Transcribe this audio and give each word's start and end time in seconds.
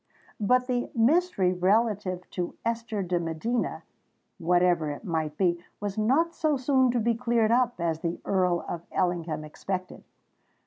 But 0.39 0.65
the 0.65 0.89
mystery 0.95 1.53
relative 1.53 2.27
to 2.31 2.55
Esther 2.65 3.03
de 3.03 3.19
Medina—whatever 3.19 4.89
it 4.89 5.05
might 5.05 5.37
be—was 5.37 5.95
not 5.95 6.33
so 6.33 6.57
soon 6.57 6.89
to 6.89 6.99
be 6.99 7.13
cleared 7.13 7.51
up 7.51 7.79
as 7.79 7.99
the 7.99 8.19
Earl 8.25 8.65
of 8.67 8.81
Ellingham 8.91 9.43
expected. 9.43 10.03